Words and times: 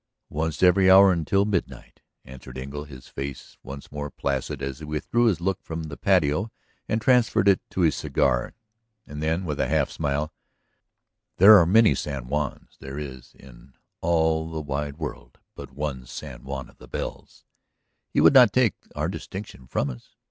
"Once 0.31 0.63
every 0.63 0.89
hour 0.89 1.11
until 1.11 1.45
midnight," 1.45 2.01
answered 2.25 2.57
Engle, 2.57 2.85
his 2.85 3.07
face 3.07 3.59
once 3.61 3.91
more 3.91 4.09
placid 4.09 4.59
as 4.59 4.79
he 4.79 4.85
withdrew 4.85 5.25
his 5.25 5.39
look 5.39 5.61
from 5.61 5.83
the 5.83 5.95
patio 5.95 6.51
and 6.89 6.99
transferred 6.99 7.47
it 7.47 7.61
to 7.69 7.81
his 7.81 7.93
cigar. 7.95 8.55
And 9.05 9.21
then, 9.21 9.45
with 9.45 9.59
a 9.59 9.67
half 9.67 9.91
smile: 9.91 10.33
"There 11.37 11.55
are 11.59 11.67
many 11.67 11.93
San 11.93 12.29
Juans; 12.29 12.77
there 12.79 12.97
is, 12.97 13.35
in 13.35 13.73
all 14.01 14.49
the 14.51 14.59
wide 14.61 14.97
world, 14.97 15.37
but 15.53 15.71
one 15.71 16.07
San 16.07 16.45
Juan 16.45 16.67
of 16.67 16.79
the 16.79 16.87
Bells. 16.87 17.45
You 18.11 18.23
would 18.23 18.33
not 18.33 18.51
take 18.51 18.73
our 18.95 19.07
distinction 19.07 19.67
from 19.67 19.91
us? 19.91 20.15